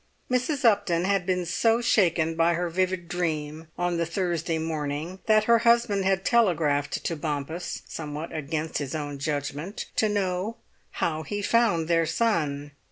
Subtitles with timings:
[0.31, 0.65] Mrs.
[0.65, 5.59] Upton had been so shaken by her vivid dream on the Thursday morning, that her
[5.59, 10.57] husband had telegraphed to Bompas, somewhat against his own judgment, to know
[11.03, 12.71] how he found their son.